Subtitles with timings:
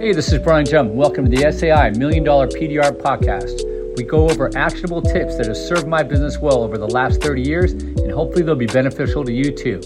[0.00, 0.92] Hey, this is Brian Jump.
[0.92, 3.96] Welcome to the SAI Million Dollar PDR Podcast.
[3.96, 7.42] We go over actionable tips that have served my business well over the last 30
[7.42, 9.80] years, and hopefully they'll be beneficial to you too.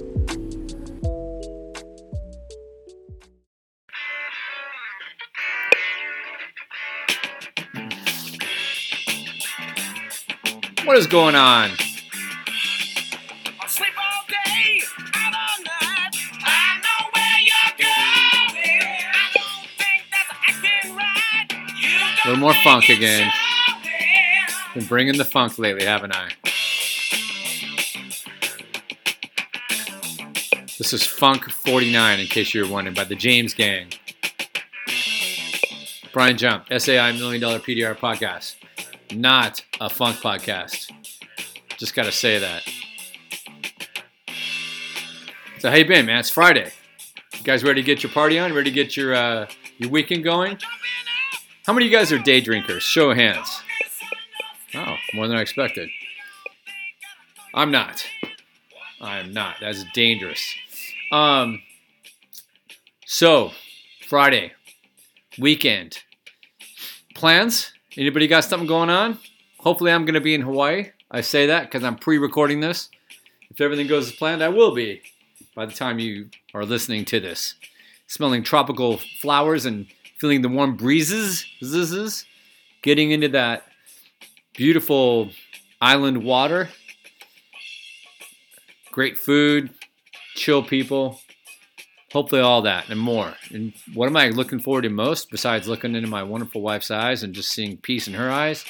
[10.85, 11.71] What is going on?
[22.47, 23.29] More funk again.
[24.73, 26.31] Been bringing the funk lately, haven't I?
[30.79, 33.89] This is Funk 49, in case you're wondering, by the James Gang.
[36.13, 38.55] Brian Jump, SAI Million Dollar PDR Podcast.
[39.13, 40.93] Not a funk podcast.
[41.79, 42.63] Just got to say that.
[45.59, 46.21] So, how you been, man?
[46.21, 46.71] It's Friday.
[47.35, 48.53] You guys ready to get your party on?
[48.53, 50.59] Ready to get your uh, your weekend going?
[51.67, 52.85] How many of you guys are day drinkers?
[52.85, 53.61] Show of hands.
[54.73, 55.89] Oh, more than I expected.
[57.53, 58.07] I'm not.
[59.01, 59.57] I'm not.
[59.61, 60.55] That's dangerous.
[61.11, 61.63] Um.
[63.05, 63.51] So,
[64.07, 64.53] Friday,
[65.41, 66.05] weekend.
[67.17, 67.73] Plans?
[67.97, 69.19] Anybody got something going on?
[69.59, 70.93] Hopefully, I'm going to be in Hawaii.
[71.11, 72.91] I say that because I'm pre-recording this.
[73.51, 75.03] If everything goes as planned, I will be
[75.57, 77.57] by the time you are listening to this.
[78.07, 82.25] Smelling tropical flowers and feeling the warm breezes, zzz,
[82.83, 83.65] getting into that
[84.55, 85.31] beautiful
[85.81, 86.69] island water,
[88.93, 89.71] great food,
[90.35, 91.21] chill people,
[92.13, 93.35] hopefully all that and more.
[93.51, 97.23] And what am I looking forward to most besides looking into my wonderful wife's eyes
[97.23, 98.65] and just seeing peace in her eyes?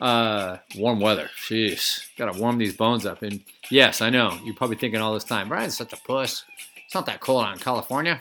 [0.00, 1.28] Uh, warm weather.
[1.48, 3.22] Jeez, gotta warm these bones up.
[3.22, 6.44] And yes, I know you're probably thinking all this time, Brian's such a puss.
[6.84, 8.20] It's not that cold out in California.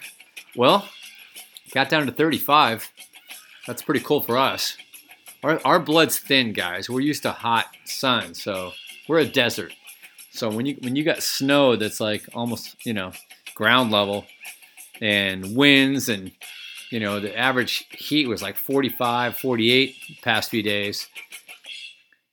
[0.56, 0.88] Well,
[1.78, 2.92] Got down to 35.
[3.68, 4.78] That's pretty cool for us.
[5.44, 6.90] Our, our blood's thin, guys.
[6.90, 8.72] We're used to hot sun, so
[9.08, 9.74] we're a desert.
[10.32, 13.12] So when you when you got snow that's like almost you know
[13.54, 14.26] ground level,
[15.02, 16.32] and winds and
[16.90, 21.08] you know the average heat was like 45, 48 past few days,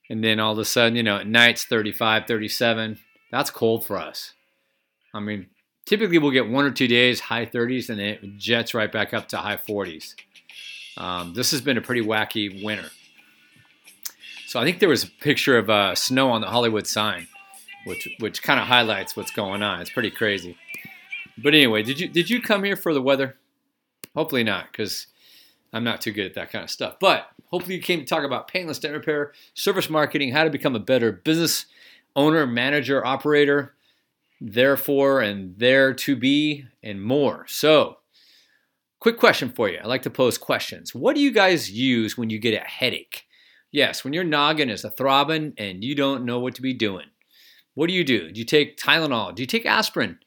[0.08, 2.98] and then all of a sudden you know at nights 35, 37.
[3.30, 4.32] That's cold for us.
[5.12, 5.48] I mean,
[5.84, 9.28] typically we'll get one or two days high 30s and it jets right back up
[9.28, 10.14] to high 40s.
[10.96, 12.90] Um, this has been a pretty wacky winter.
[14.46, 17.26] So I think there was a picture of uh, snow on the Hollywood sign,
[17.86, 19.80] which which kind of highlights what's going on.
[19.80, 20.56] It's pretty crazy.
[21.36, 23.36] But anyway, did you did you come here for the weather?
[24.14, 25.08] Hopefully not, because
[25.72, 26.98] I'm not too good at that kind of stuff.
[27.00, 30.76] But hopefully you came to talk about paintless dent repair, service marketing, how to become
[30.76, 31.66] a better business
[32.14, 33.74] owner, manager, operator,
[34.44, 37.46] therefore, and there to be, and more.
[37.48, 37.96] So,
[39.00, 39.78] quick question for you.
[39.82, 40.94] I like to pose questions.
[40.94, 43.24] What do you guys use when you get a headache?
[43.72, 47.06] Yes, when your noggin is a throbbing and you don't know what to be doing.
[47.72, 48.30] What do you do?
[48.30, 49.34] Do you take Tylenol?
[49.34, 50.18] Do you take aspirin?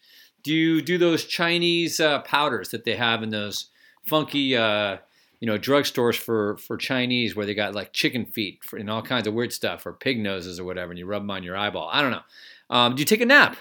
[0.44, 3.70] Do you do those Chinese uh, powders that they have in those
[4.06, 4.98] funky, uh,
[5.40, 9.28] you know, drugstores for for Chinese, where they got like chicken feet and all kinds
[9.28, 11.90] of weird stuff, or pig noses or whatever, and you rub them on your eyeball?
[11.92, 12.22] I don't know.
[12.70, 13.56] Um, do you take a nap?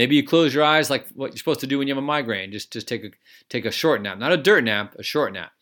[0.00, 2.06] Maybe you close your eyes like what you're supposed to do when you have a
[2.06, 2.52] migraine.
[2.52, 3.10] Just just take a
[3.50, 5.52] take a short nap, not a dirt nap, a short nap.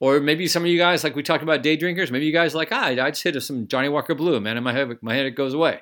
[0.00, 2.54] Or maybe some of you guys, like we talked about day drinkers, maybe you guys
[2.54, 5.36] like, ah, I just hit some Johnnie Walker Blue, man, and my head my head
[5.36, 5.80] goes away.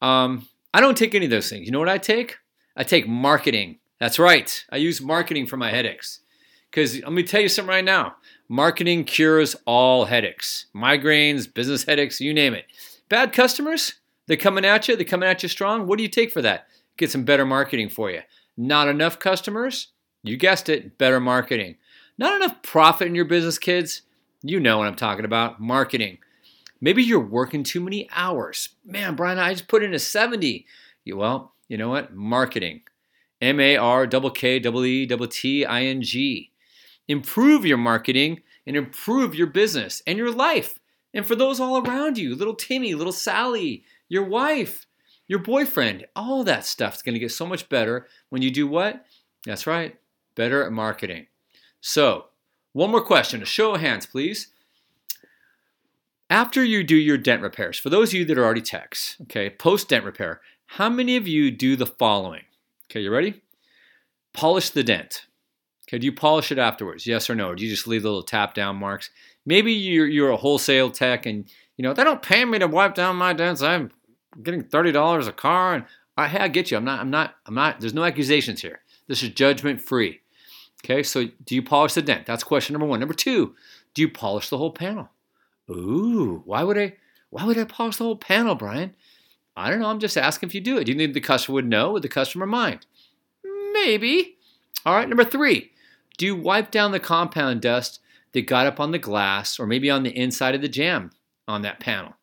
[0.00, 1.66] Um, I don't take any of those things.
[1.66, 2.36] You know what I take?
[2.76, 3.80] I take marketing.
[3.98, 4.64] That's right.
[4.70, 6.20] I use marketing for my headaches.
[6.70, 8.14] Because let me tell you something right now.
[8.48, 12.66] Marketing cures all headaches, migraines, business headaches, you name it.
[13.08, 13.94] Bad customers,
[14.28, 14.94] they're coming at you.
[14.94, 15.88] They're coming at you strong.
[15.88, 16.68] What do you take for that?
[16.96, 18.20] Get some better marketing for you.
[18.56, 19.88] Not enough customers?
[20.22, 21.76] You guessed it, better marketing.
[22.18, 24.02] Not enough profit in your business, kids?
[24.42, 26.18] You know what I'm talking about marketing.
[26.80, 28.70] Maybe you're working too many hours.
[28.84, 30.66] Man, Brian, I just put in a 70.
[31.06, 32.14] Well, you know what?
[32.14, 32.82] Marketing.
[33.40, 36.52] M A R K K E T I N G.
[37.08, 40.78] Improve your marketing and improve your business and your life.
[41.14, 44.86] And for those all around you, little Timmy, little Sally, your wife,
[45.32, 48.68] your boyfriend, all that stuff is going to get so much better when you do
[48.68, 49.06] what?
[49.46, 49.96] That's right,
[50.34, 51.26] better at marketing.
[51.80, 52.26] So,
[52.74, 54.48] one more question, a show of hands, please.
[56.28, 59.48] After you do your dent repairs, for those of you that are already techs, okay,
[59.48, 62.42] post dent repair, how many of you do the following?
[62.90, 63.40] Okay, you ready?
[64.34, 65.28] Polish the dent.
[65.88, 67.06] Okay, do you polish it afterwards?
[67.06, 67.48] Yes or no?
[67.48, 69.08] Or do you just leave the little tap down marks?
[69.46, 71.46] Maybe you're, you're a wholesale tech and
[71.78, 73.62] you know they don't pay me to wipe down my dents.
[73.62, 73.92] I'm
[74.42, 75.84] getting thirty dollars a car, and
[76.16, 76.76] I, hey, I get you.
[76.76, 77.00] I'm not.
[77.00, 77.34] I'm not.
[77.46, 77.80] I'm not.
[77.80, 78.80] There's no accusations here.
[79.08, 80.20] This is judgment free.
[80.84, 82.26] Okay, so do you polish the dent?
[82.26, 83.00] That's question number one.
[83.00, 83.54] Number two,
[83.94, 85.10] do you polish the whole panel?
[85.70, 86.96] Ooh, why would I?
[87.30, 88.94] Why would I polish the whole panel, Brian?
[89.56, 89.88] I don't know.
[89.88, 90.84] I'm just asking if you do it.
[90.84, 91.92] Do you think the customer would know?
[91.92, 92.86] Would the customer mind?
[93.72, 94.36] Maybe.
[94.84, 95.08] All right.
[95.08, 95.72] Number three,
[96.18, 98.00] do you wipe down the compound dust
[98.32, 101.10] that got up on the glass or maybe on the inside of the jamb
[101.46, 102.14] on that panel?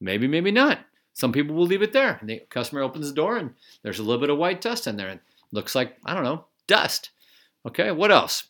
[0.00, 0.80] Maybe, maybe not.
[1.14, 2.18] Some people will leave it there.
[2.20, 4.96] And the customer opens the door and there's a little bit of white dust in
[4.96, 5.20] there and
[5.52, 7.10] looks like, I don't know, dust.
[7.66, 8.44] Okay, what else?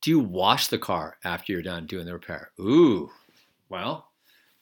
[0.00, 2.50] Do you wash the car after you're done doing the repair?
[2.60, 3.10] Ooh,
[3.68, 4.08] well,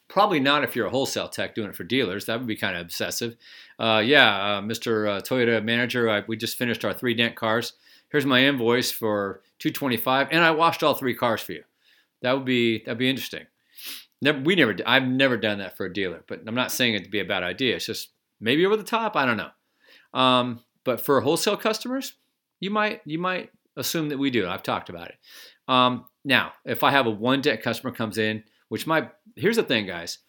[0.08, 2.26] probably not if you're a wholesale tech doing it for dealers.
[2.26, 3.36] That would be kind of obsessive.
[3.78, 5.08] Uh, yeah, uh, Mr.
[5.08, 7.74] Uh, Toyota manager, I, we just finished our three dent cars.
[8.10, 11.64] Here's my invoice for 225, and I washed all three cars for you.
[12.22, 13.46] That would be that'd be interesting.
[14.24, 17.04] Never, we never, I've never done that for a dealer, but I'm not saying it
[17.04, 17.76] to be a bad idea.
[17.76, 18.08] It's just
[18.40, 19.16] maybe over the top.
[19.16, 19.50] I don't know.
[20.18, 22.14] Um, but for wholesale customers,
[22.58, 24.48] you might you might assume that we do.
[24.48, 25.16] I've talked about it.
[25.68, 29.62] Um, now, if I have a one dent customer comes in, which my here's the
[29.62, 30.20] thing, guys,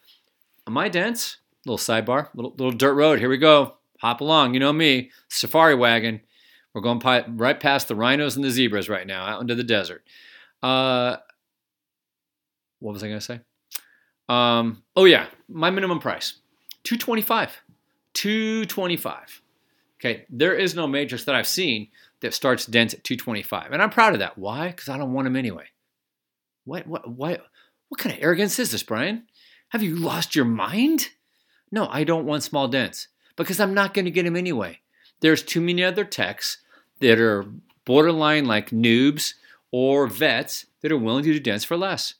[0.68, 3.20] my dents, little sidebar, little little dirt road.
[3.20, 3.78] Here we go.
[4.02, 4.56] Hop along.
[4.56, 6.20] You know me, safari wagon.
[6.74, 7.00] We're going
[7.38, 10.04] right past the rhinos and the zebras right now, out into the desert.
[10.62, 11.16] Uh,
[12.80, 13.40] what was I going to say?
[14.28, 16.36] Um, oh yeah, my minimum price,
[16.84, 17.62] two twenty five,
[18.14, 19.42] two twenty five.
[20.00, 21.88] Okay, there is no matrix that I've seen
[22.22, 23.72] that starts dents at 225.
[23.72, 24.38] And I'm proud of that.
[24.38, 24.68] Why?
[24.68, 25.66] Because I don't want them anyway.
[26.66, 27.46] What, what, what,
[27.90, 29.24] what kind of arrogance is this, Brian?
[29.70, 31.10] Have you lost your mind?
[31.72, 34.80] No, I don't want small dents because I'm not going to get them anyway.
[35.22, 36.58] There's too many other techs
[37.00, 37.46] that are
[37.86, 39.34] borderline like noobs
[39.72, 42.16] or vets that are willing to do dents for less.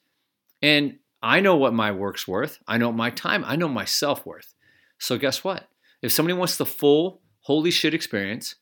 [0.62, 2.60] And I know what my work's worth.
[2.68, 3.44] I know my time.
[3.46, 4.54] I know my self worth.
[5.00, 5.68] So guess what?
[6.02, 8.56] If somebody wants the full holy shit experience,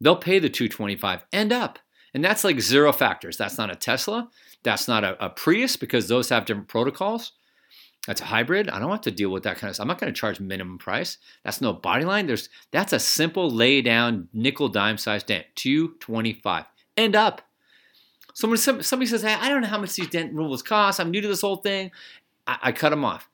[0.00, 1.78] they'll pay the 225 and up.
[2.14, 3.36] And that's like zero factors.
[3.36, 4.28] That's not a Tesla.
[4.62, 7.32] That's not a, a Prius because those have different protocols.
[8.06, 8.68] That's a hybrid.
[8.68, 9.84] I don't have to deal with that kind of stuff.
[9.84, 11.18] I'm not going to charge minimum price.
[11.44, 12.26] That's no body line.
[12.26, 16.64] There's that's a simple lay down nickel dime size dent, 225
[16.96, 17.42] End up.
[18.36, 21.00] Someone, somebody says, hey, I don't know how much these dent removals cost.
[21.00, 21.90] I'm new to this whole thing.
[22.46, 23.30] I, I cut them off.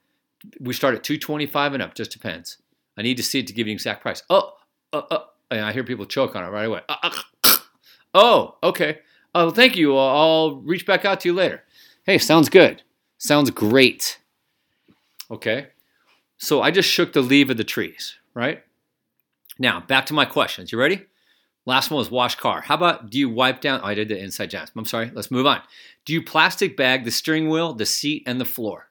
[0.61, 1.97] We start at 225 and up.
[1.97, 2.59] Just depends.
[2.97, 4.23] I need to see it to give you exact price.
[4.31, 4.53] Oh,
[4.93, 5.19] uh, uh,
[5.51, 6.83] I hear people choke on it right away.
[6.89, 7.11] Uh,
[7.43, 7.53] uh,
[8.15, 9.01] oh, okay.
[9.35, 9.97] Oh, thank you.
[9.97, 11.65] I'll reach back out to you later.
[12.05, 12.85] Hey, sounds good.
[13.19, 14.21] Sounds great.
[15.33, 15.67] Okay.
[16.39, 18.63] So I just shook the leaf of the trees, right?
[19.59, 20.71] Now, back to my questions.
[20.71, 21.07] You ready?
[21.65, 22.61] Last one was wash car.
[22.61, 23.81] How about do you wipe down?
[23.83, 24.73] Oh, I did the inside jambs.
[24.77, 25.11] I'm sorry.
[25.15, 25.61] Let's move on.
[26.05, 28.89] Do you plastic bag the steering wheel, the seat, and the floor?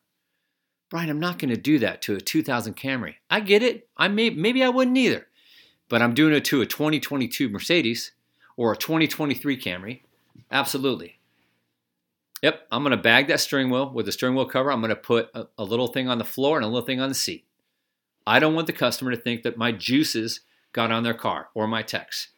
[0.90, 3.16] Brian, I'm not going to do that to a 2000 Camry.
[3.30, 3.90] I get it.
[3.98, 5.28] I may maybe I wouldn't either
[5.92, 8.14] but I'm doing it to a 2022 Mercedes
[8.56, 10.04] or a 2023 Camry.
[10.50, 11.20] Absolutely.
[12.42, 14.72] Yep, I'm going to bag that steering wheel with the steering wheel cover.
[14.72, 17.02] I'm going to put a, a, little thing on the floor and a little thing
[17.02, 17.44] on the seat.
[18.26, 20.40] I don't want the customer to think that my juices
[20.72, 22.30] got on their car or my techs.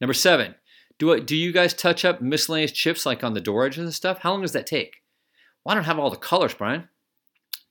[0.00, 0.54] Number seven,
[0.98, 3.94] do, I, do you guys touch up miscellaneous chips like on the door edges and
[3.94, 4.18] stuff?
[4.18, 5.02] How long does that take?
[5.64, 6.88] Well, I don't have all the colors, Brian.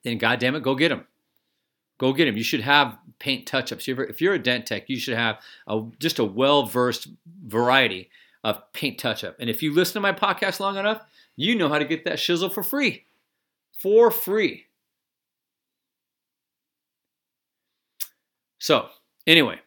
[0.03, 1.05] Then, goddamn it, go get them.
[1.97, 2.37] Go get them.
[2.37, 3.87] You should have paint touch-ups.
[3.87, 7.07] If you're a dent tech, you should have a, just a well-versed
[7.45, 8.09] variety
[8.43, 9.35] of paint touch-up.
[9.39, 11.01] And if you listen to my podcast long enough,
[11.35, 13.05] you know how to get that shizzle for free.
[13.77, 14.65] For free.
[18.57, 18.87] So,
[19.27, 19.59] anyway,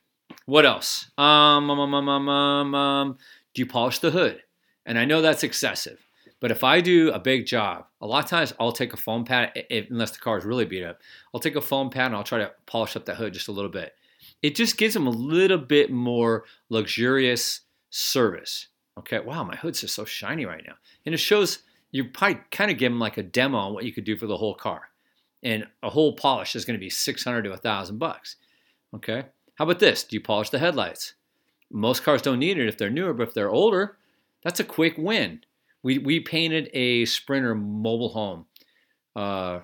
[0.47, 1.11] what else?
[1.17, 3.19] Um, um, um, um, um, um,
[3.55, 4.43] do you polish the hood?
[4.87, 6.07] And I know that's excessive.
[6.41, 9.25] But if I do a big job, a lot of times I'll take a foam
[9.25, 11.01] pad, if, unless the car is really beat up,
[11.33, 13.53] I'll take a foam pad and I'll try to polish up that hood just a
[13.53, 13.95] little bit.
[14.43, 18.69] It just gives them a little bit more luxurious service.
[18.99, 20.75] Okay, wow, my hood's just so shiny right now.
[21.07, 21.61] And it shows
[21.93, 24.27] you probably kind of give them like a demo on what you could do for
[24.27, 24.91] the whole car.
[25.43, 28.37] And a whole polish is going to be 600 to 1000 bucks.
[28.95, 29.25] Okay,
[29.55, 30.05] how about this?
[30.05, 31.15] Do you polish the headlights?
[31.71, 33.97] Most cars don't need it if they're newer, but if they're older,
[34.43, 35.41] that's a quick win.
[35.83, 38.47] We we painted a Sprinter mobile home,
[39.17, 39.61] uh,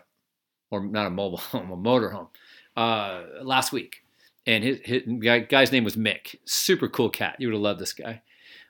[0.70, 2.28] or not a mobile home, a motor home,
[2.76, 4.02] uh, last week,
[4.46, 5.02] and his, his
[5.48, 6.36] guy's name was Mick.
[6.44, 7.36] Super cool cat.
[7.38, 8.22] You would have loved this guy.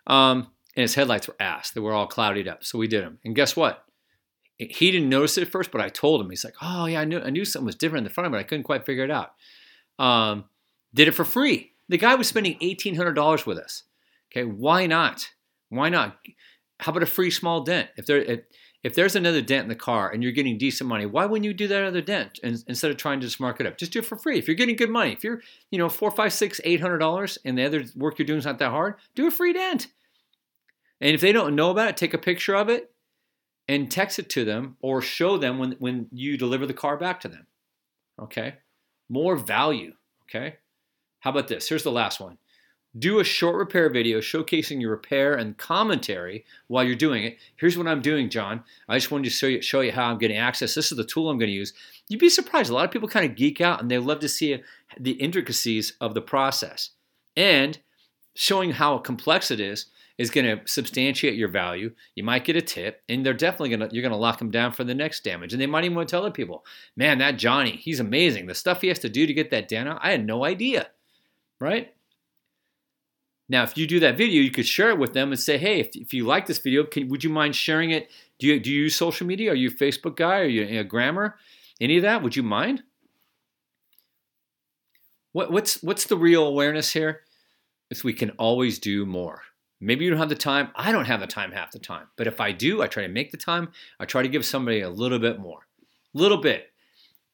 [0.07, 1.71] Um, and his headlights were ass.
[1.71, 2.65] They were all clouded up.
[2.65, 3.19] So we did them.
[3.25, 3.85] And guess what?
[4.59, 6.29] He didn't notice it at first, but I told him.
[6.29, 8.35] He's like, "Oh yeah, I knew I knew something was different in the front of
[8.35, 8.39] it.
[8.39, 9.35] I couldn't quite figure it out."
[9.99, 10.45] Um,
[10.95, 11.73] did it for free.
[11.89, 13.85] The guy was spending eighteen hundred dollars with us.
[14.31, 15.31] Okay, why not?
[15.69, 16.19] Why not?
[16.79, 17.91] How about a free small dent?
[17.97, 18.41] If there if,
[18.83, 21.53] if there's another dent in the car and you're getting decent money, why wouldn't you
[21.53, 23.77] do that other dent and, instead of trying to just mark it up?
[23.77, 24.39] Just do it for free.
[24.39, 27.39] If you're getting good money, if you're you know four, five, six, eight hundred dollars,
[27.45, 29.89] and the other work you're doing is not that hard, do a free dent.
[31.01, 32.93] And if they don't know about it, take a picture of it
[33.67, 37.21] and text it to them or show them when, when you deliver the car back
[37.21, 37.47] to them.
[38.21, 38.57] Okay?
[39.09, 39.95] More value.
[40.25, 40.57] Okay?
[41.21, 41.69] How about this?
[41.69, 42.39] Here's the last one.
[42.99, 47.39] Do a short repair video showcasing your repair and commentary while you're doing it.
[47.55, 48.65] Here's what I'm doing, John.
[48.89, 50.75] I just wanted to show you, show you how I'm getting access.
[50.75, 51.73] This is the tool I'm going to use.
[52.09, 52.69] You'd be surprised.
[52.69, 54.61] A lot of people kind of geek out and they love to see
[54.99, 56.91] the intricacies of the process.
[57.37, 57.79] And
[58.35, 59.87] showing how complex it is
[60.19, 61.93] is going to substantiate your value.
[62.15, 64.51] You might get a tip, and they're definitely going to you're going to lock them
[64.51, 65.53] down for the next damage.
[65.53, 66.65] And they might even want to tell other people,
[66.97, 68.47] "Man, that Johnny, he's amazing.
[68.47, 70.89] The stuff he has to do to get that down, I had no idea."
[71.61, 71.95] Right?
[73.49, 75.81] Now, if you do that video, you could share it with them and say, "Hey,
[75.81, 78.11] if, if you like this video, can, would you mind sharing it?
[78.39, 79.51] Do you do you use social media?
[79.51, 80.41] Are you a Facebook guy?
[80.41, 81.37] Are you a grammar?
[81.81, 82.23] Any of that?
[82.23, 82.83] Would you mind?"
[85.33, 87.23] What, what's what's the real awareness here?
[87.91, 89.43] Is we can always do more.
[89.81, 90.71] Maybe you don't have the time.
[90.75, 92.07] I don't have the time half the time.
[92.17, 93.71] But if I do, I try to make the time.
[93.99, 95.67] I try to give somebody a little bit more.
[96.13, 96.70] Little bit.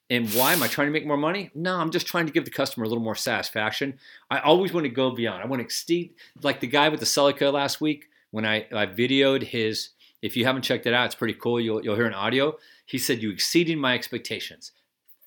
[0.08, 1.50] And why am I trying to make more money?
[1.54, 3.98] No, I'm just trying to give the customer a little more satisfaction.
[4.30, 5.42] I always want to go beyond.
[5.42, 8.86] I want to exceed, like the guy with the Celica last week when I, I
[8.86, 9.90] videoed his.
[10.22, 11.60] If you haven't checked it out, it's pretty cool.
[11.60, 12.56] You'll, you'll hear an audio.
[12.86, 14.72] He said, You exceeded my expectations.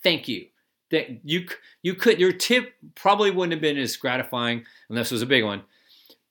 [0.01, 0.47] Thank you.
[0.91, 1.45] That you
[1.83, 5.43] you could your tip probably wouldn't have been as gratifying unless it was a big
[5.43, 5.61] one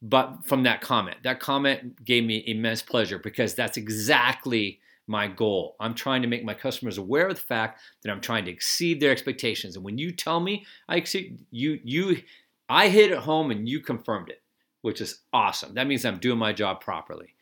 [0.00, 1.18] but from that comment.
[1.24, 5.76] That comment gave me immense pleasure because that's exactly my goal.
[5.80, 9.00] I'm trying to make my customers aware of the fact that I'm trying to exceed
[9.00, 9.76] their expectations.
[9.76, 12.22] And when you tell me I exceed you you
[12.68, 14.42] I hit it home and you confirmed it,
[14.82, 15.74] which is awesome.
[15.74, 17.34] That means I'm doing my job properly.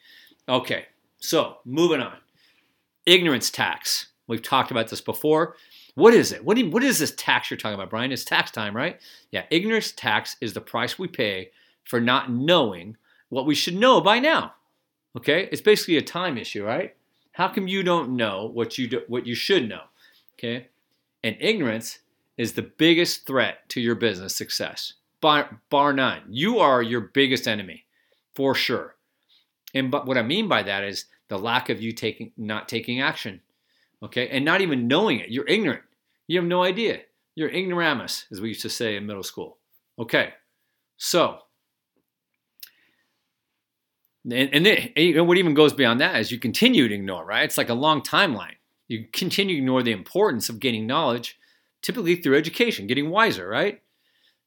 [0.49, 0.87] Okay.
[1.18, 2.18] So, moving on.
[3.06, 4.08] Ignorance tax.
[4.28, 5.56] We've talked about this before.
[5.94, 6.44] What is it?
[6.44, 8.12] What, you, what is this tax you're talking about, Brian?
[8.12, 9.00] It's tax time, right?
[9.30, 11.50] Yeah, ignorance tax is the price we pay
[11.85, 12.96] for not knowing
[13.28, 14.54] what we should know by now.
[15.16, 15.49] Okay?
[15.50, 16.94] It's basically a time issue, right?
[17.37, 19.83] How come you don't know what you do, what you should know?
[20.38, 20.69] Okay?
[21.23, 21.99] And ignorance
[22.38, 24.95] is the biggest threat to your business success.
[25.21, 26.23] Bar, bar none.
[26.31, 27.85] You are your biggest enemy
[28.35, 28.97] for sure.
[29.75, 33.02] And but what I mean by that is the lack of you taking not taking
[33.02, 33.43] action.
[34.02, 34.28] Okay?
[34.28, 35.28] And not even knowing it.
[35.28, 35.83] You're ignorant.
[36.28, 37.00] You have no idea.
[37.35, 39.59] You're ignoramus, as we used to say in middle school.
[39.99, 40.33] Okay.
[40.97, 41.40] So,
[44.30, 47.45] and, and, and what even goes beyond that is you continue to ignore, right?
[47.45, 48.56] It's like a long timeline.
[48.88, 51.38] You continue to ignore the importance of gaining knowledge,
[51.83, 53.80] typically through education, getting wiser, right?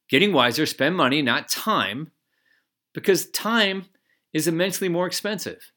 [0.08, 2.10] Getting wiser, spend money, not time,
[2.92, 3.86] because time
[4.34, 5.72] is immensely more expensive.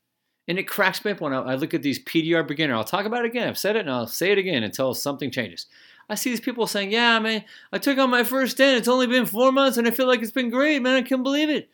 [0.47, 2.75] And it cracks me up when I look at these PDR beginner.
[2.75, 3.47] I'll talk about it again.
[3.47, 5.67] I've said it and I'll say it again until something changes.
[6.09, 8.79] I see these people saying, Yeah, man, I took on my first dent.
[8.79, 10.95] It's only been four months and I feel like it's been great, man.
[10.95, 11.69] I can't believe it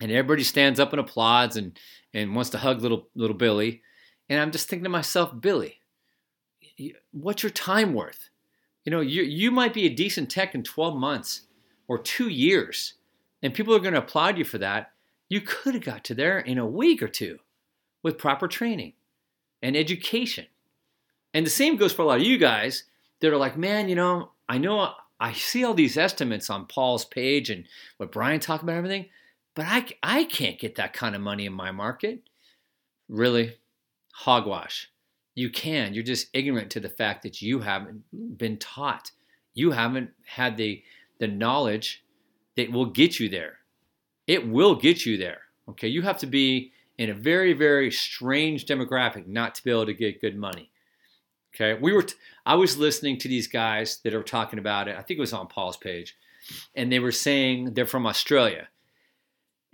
[0.00, 1.78] and everybody stands up and applauds and
[2.12, 3.82] and wants to hug little little Billy,
[4.28, 5.80] and I'm just thinking to myself, Billy,
[7.12, 8.30] what's your time worth?
[8.84, 11.42] You know, you you might be a decent tech in 12 months
[11.88, 12.94] or two years,
[13.42, 14.92] and people are going to applaud you for that.
[15.28, 17.38] You could have got to there in a week or two
[18.02, 18.92] with proper training
[19.62, 20.46] and education.
[21.32, 22.84] And the same goes for a lot of you guys
[23.20, 27.04] that are like, man, you know, I know I see all these estimates on Paul's
[27.04, 27.64] page and
[27.96, 29.06] what Brian talked about everything.
[29.54, 32.22] But I, I can't get that kind of money in my market.
[33.08, 33.56] Really?
[34.12, 34.90] Hogwash.
[35.34, 35.94] You can.
[35.94, 38.02] You're just ignorant to the fact that you haven't
[38.38, 39.10] been taught.
[39.54, 40.82] You haven't had the,
[41.18, 42.04] the knowledge
[42.56, 43.58] that will get you there.
[44.26, 45.42] It will get you there.
[45.68, 45.88] Okay.
[45.88, 49.94] You have to be in a very, very strange demographic not to be able to
[49.94, 50.70] get good money.
[51.54, 51.78] Okay.
[51.80, 52.14] We were, t-
[52.46, 54.96] I was listening to these guys that are talking about it.
[54.96, 56.16] I think it was on Paul's page.
[56.74, 58.68] And they were saying they're from Australia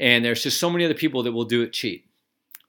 [0.00, 2.06] and there's just so many other people that will do it cheap.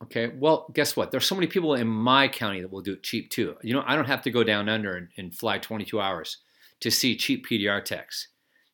[0.03, 1.11] Okay, well, guess what?
[1.11, 3.55] There's so many people in my county that will do it cheap too.
[3.61, 6.37] You know, I don't have to go down under and, and fly 22 hours
[6.81, 8.27] to see cheap PDR techs.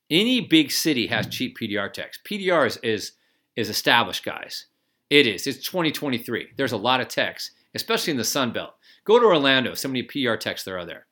[0.09, 1.31] Any big city has hmm.
[1.31, 2.19] cheap PDR techs.
[2.25, 3.11] PDR is, is,
[3.55, 4.67] is established, guys.
[5.09, 5.47] It is.
[5.47, 6.49] It's 2023.
[6.57, 8.73] There's a lot of techs, especially in the Sun Belt.
[9.03, 9.73] Go to Orlando.
[9.73, 11.07] So many PR techs there are there.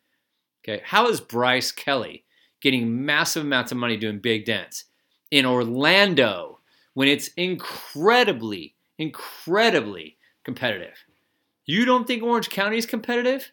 [0.63, 2.23] Okay, how is Bryce Kelly
[2.61, 4.85] getting massive amounts of money doing big dents
[5.29, 6.55] in Orlando?
[6.95, 11.05] When it's incredibly, incredibly competitive.
[11.65, 13.51] You don't think Orange County is competitive?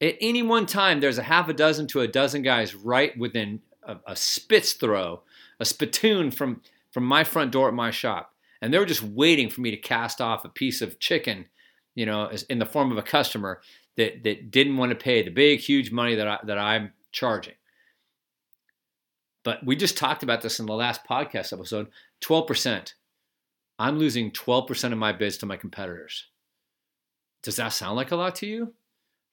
[0.00, 3.60] At any one time, there's a half a dozen to a dozen guys right within
[3.82, 5.22] a, a spit's throw,
[5.58, 8.34] a spittoon from, from my front door at my shop.
[8.60, 11.46] And they were just waiting for me to cast off a piece of chicken,
[11.94, 13.60] you know, in the form of a customer
[13.96, 17.54] that, that didn't want to pay the big, huge money that, I, that I'm charging.
[19.44, 21.88] But we just talked about this in the last podcast episode
[22.22, 22.94] 12%.
[23.78, 26.26] I'm losing 12% of my bids to my competitors.
[27.42, 28.74] Does that sound like a lot to you?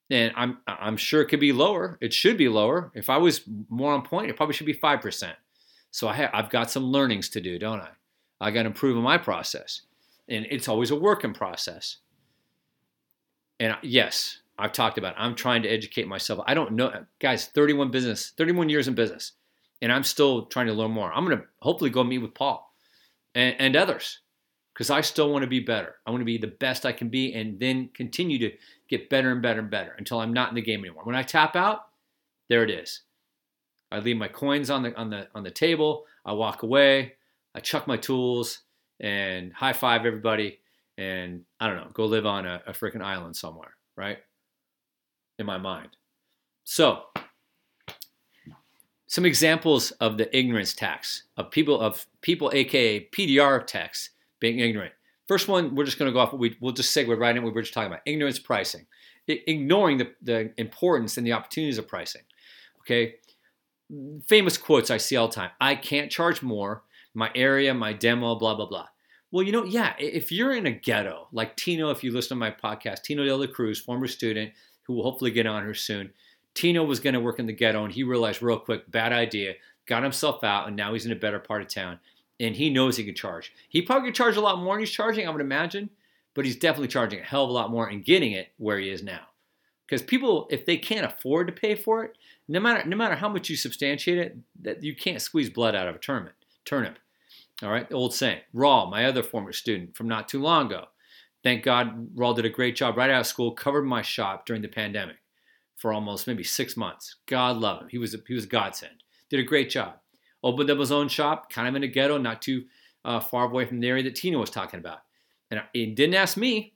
[0.10, 2.00] And I'm I'm sure it could be lower.
[2.02, 2.92] It should be lower.
[2.96, 5.34] If I was more on point, it probably should be 5%.
[5.92, 7.90] So I have, I've got some learnings to do, don't I?
[8.42, 9.82] I got to improve on my process.
[10.28, 11.98] And it's always a working process.
[13.60, 15.20] And yes, I've talked about it.
[15.20, 16.44] I'm trying to educate myself.
[16.48, 19.34] I don't know, guys, 31 business, 31 years in business,
[19.82, 21.12] and I'm still trying to learn more.
[21.12, 22.74] I'm going to hopefully go meet with Paul
[23.36, 24.20] and, and others
[24.74, 25.96] because I still want to be better.
[26.06, 28.52] I want to be the best I can be and then continue to
[28.90, 31.04] get better and better and better until I'm not in the game anymore.
[31.04, 31.88] When I tap out,
[32.50, 33.02] there it is.
[33.92, 36.06] I leave my coins on the on the on the table.
[36.26, 37.14] I walk away.
[37.56, 38.60] I chuck my tools
[39.00, 40.60] and high five everybody
[41.00, 44.18] and I don't know, go live on a, a freaking island somewhere, right?
[45.40, 45.90] In my mind.
[46.66, 47.04] So,
[49.10, 54.94] some examples of the ignorance tax of people of people, aka PDR tax, being ignorant.
[55.28, 56.32] First one, we're just going to go off.
[56.32, 58.86] We, we'll just segue right in what we were just talking about: ignorance pricing,
[59.28, 62.22] I, ignoring the, the importance and the opportunities of pricing.
[62.82, 63.16] Okay,
[64.28, 65.52] famous quotes I see all the time.
[65.60, 66.84] I can't charge more.
[67.16, 68.88] My area, my demo, blah blah blah.
[69.32, 72.36] Well, you know, yeah, if you're in a ghetto, like Tino, if you listen to
[72.36, 76.12] my podcast, Tino de la Cruz, former student who will hopefully get on here soon.
[76.60, 79.54] Tino was going to work in the ghetto and he realized real quick, bad idea,
[79.86, 82.02] got himself out, and now he's in a better part of town.
[82.38, 83.54] And he knows he can charge.
[83.70, 85.90] He probably could charge a lot more than he's charging, I would imagine,
[86.34, 88.90] but he's definitely charging a hell of a lot more and getting it where he
[88.90, 89.22] is now.
[89.88, 92.18] Because people, if they can't afford to pay for it,
[92.50, 95.88] no matter no matter how much you substantiate it, that you can't squeeze blood out
[95.88, 96.34] of a turnip.
[96.66, 97.00] Turnip.
[97.64, 98.42] All right, old saying.
[98.52, 100.88] Raw, my other former student from not too long ago.
[101.42, 104.62] Thank God Raw did a great job right out of school, covered my shop during
[104.62, 105.16] the pandemic
[105.80, 107.16] for almost maybe six months.
[107.26, 107.88] God love him.
[107.90, 109.04] He was a, he was a godsend.
[109.30, 109.96] Did a great job.
[110.44, 112.66] Opened up his own shop, kind of in a ghetto, not too
[113.06, 115.00] uh, far away from the area that Tino was talking about.
[115.50, 116.74] And he didn't ask me.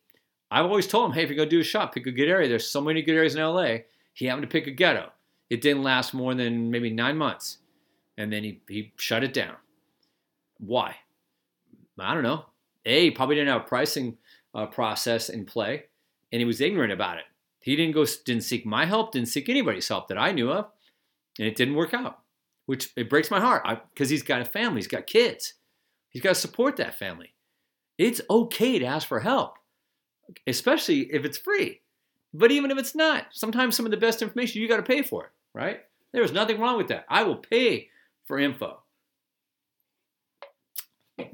[0.49, 2.29] I've always told him, hey, if you're going to do a shop, pick a good
[2.29, 2.47] area.
[2.47, 3.77] There's so many good areas in LA.
[4.13, 5.11] He happened to pick a ghetto.
[5.49, 7.57] It didn't last more than maybe nine months.
[8.17, 9.55] And then he, he shut it down.
[10.59, 10.95] Why?
[11.99, 12.45] I don't know.
[12.85, 14.17] A, probably didn't have a pricing
[14.53, 15.85] uh, process in play,
[16.31, 17.23] and he was ignorant about it.
[17.63, 20.67] He didn't go, didn't seek my help, didn't seek anybody's help that I knew of,
[21.39, 22.19] and it didn't work out.
[22.65, 25.53] Which it breaks my heart because he's got a family, he's got kids,
[26.09, 27.33] he's got to support that family.
[27.97, 29.57] It's okay to ask for help,
[30.45, 31.79] especially if it's free.
[32.33, 35.01] But even if it's not, sometimes some of the best information you got to pay
[35.01, 35.81] for it, right?
[36.11, 37.05] There's nothing wrong with that.
[37.07, 37.89] I will pay
[38.25, 38.81] for info.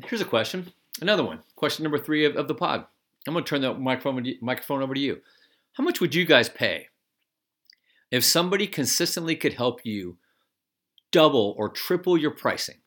[0.06, 0.72] Here's a question.
[1.02, 1.40] Another one.
[1.56, 2.86] Question number three of, of the pod.
[3.28, 5.22] I'm going to turn the microphone, microphone over to you.
[5.80, 6.90] How much would you guys pay
[8.12, 10.18] if somebody consistently could help you
[11.10, 12.80] double or triple your pricing?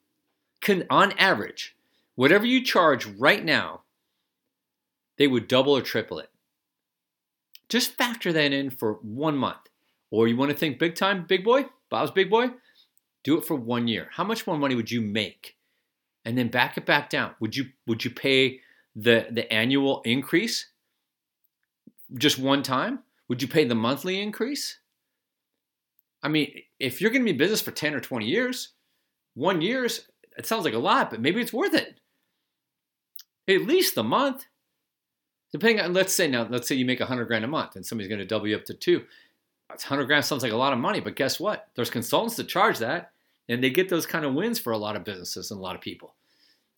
[0.60, 1.74] Can, on average,
[2.16, 3.84] whatever you charge right now,
[5.16, 6.28] they would double or triple it.
[7.70, 9.70] Just factor that in for one month.
[10.10, 12.50] Or you want to think big time, big boy, Bob's big boy?
[13.24, 14.08] Do it for one year.
[14.12, 15.56] How much more money would you make
[16.26, 17.36] and then back it back down.
[17.40, 18.60] Would you would you pay
[18.94, 20.66] the the annual increase
[22.16, 23.00] just one time?
[23.28, 24.78] Would you pay the monthly increase?
[26.22, 28.70] I mean, if you're going to be in business for 10 or 20 years,
[29.34, 32.00] one year's it sounds like a lot, but maybe it's worth it.
[33.48, 34.46] At least the month.
[35.52, 38.08] Depending on, let's say now, let's say you make 100 grand a month and somebody's
[38.08, 39.04] going to double you up to two.
[39.68, 41.68] That's 100 grand sounds like a lot of money, but guess what?
[41.74, 43.12] There's consultants that charge that.
[43.48, 45.74] And they get those kind of wins for a lot of businesses and a lot
[45.74, 46.14] of people.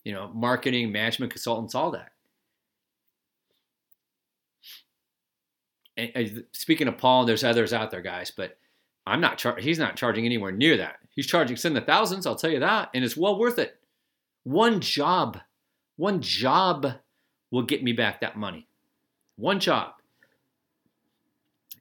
[0.02, 2.12] You know, marketing, management consultants, all that.
[5.96, 8.58] And, uh, speaking of Paul, there's others out there, guys, but
[9.06, 9.38] I'm not.
[9.38, 10.96] Char- he's not charging anywhere near that.
[11.10, 12.26] He's charging in the thousands.
[12.26, 13.78] I'll tell you that, and it's well worth it.
[14.42, 15.38] One job,
[15.96, 16.86] one job
[17.50, 18.66] will get me back that money.
[19.36, 19.92] One job.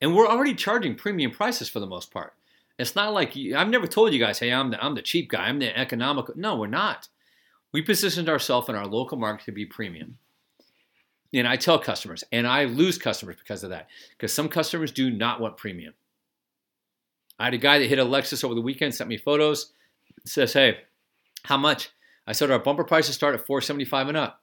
[0.02, 2.34] And we're already charging premium prices for the most part.
[2.78, 5.46] It's not like I've never told you guys, hey, I'm the, I'm the cheap guy,
[5.46, 6.34] I'm the economical.
[6.38, 7.08] No, we're not.
[7.72, 10.18] We positioned ourselves in our local market to be premium.
[11.34, 15.10] And I tell customers, and I lose customers because of that, because some customers do
[15.10, 15.96] not want premium.
[17.40, 19.74] I had a guy that hit a Lexus over the weekend, sent me photos,
[20.26, 20.78] says, hey,
[21.44, 21.90] how much?
[22.28, 24.42] I said our bumper prices start at 475 and up.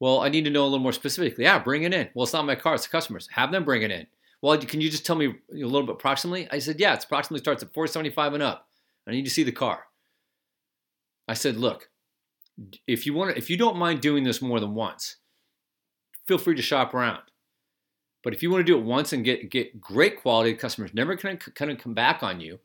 [0.00, 1.44] Well, I need to know a little more specifically.
[1.44, 2.08] Yeah, bring it in.
[2.14, 3.28] Well, it's not my car, it's the customers.
[3.32, 4.06] Have them bring it in.
[4.40, 6.48] Well, can you just tell me a little bit approximately?
[6.52, 8.68] I said, yeah, it's approximately starts at 475 and up.
[9.06, 9.86] I need to see the car.
[11.26, 11.90] I said, look,
[12.86, 15.16] if you want, to, if you don't mind doing this more than once,
[16.28, 17.22] feel free to shop around.
[18.22, 21.16] But if you want to do it once and get get great quality, customers never
[21.16, 22.60] kind of kind of come back on you.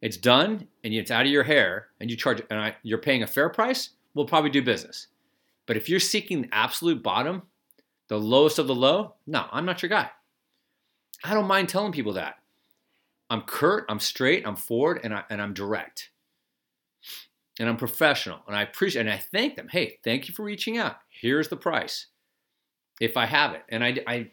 [0.00, 3.22] It's done and it's out of your hair, and you charge and I, you're paying
[3.22, 3.90] a fair price.
[4.14, 5.08] We'll probably do business.
[5.66, 7.42] But if you're seeking the absolute bottom,
[8.08, 10.10] the lowest of the low, no, I'm not your guy.
[11.24, 12.36] I don't mind telling people that.
[13.30, 16.10] I'm curt, I'm straight, I'm forward, and, I, and I'm direct.
[17.58, 18.40] And I'm professional.
[18.46, 19.68] And I appreciate and I thank them.
[19.70, 20.96] Hey, thank you for reaching out.
[21.08, 22.06] Here's the price.
[23.02, 23.62] If I have it.
[23.68, 24.30] And I, I,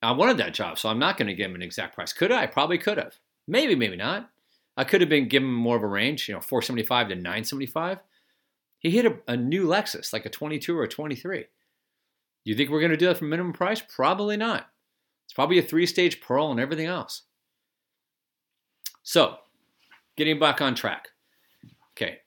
[0.00, 2.12] I wanted that job, so I'm not going to give him an exact price.
[2.12, 2.46] Could I?
[2.46, 3.16] Probably could have.
[3.48, 4.30] Maybe, maybe not.
[4.76, 7.98] I could have been given more of a range, you know, 475 to 975.
[8.78, 11.46] He hit a, a new Lexus, like a 22 or a 23.
[12.44, 13.82] You think we're going to do that for minimum price?
[13.82, 14.68] Probably not.
[15.24, 17.22] It's probably a three stage pearl and everything else.
[19.02, 19.38] So,
[20.16, 21.08] getting back on track.
[21.96, 22.18] Okay.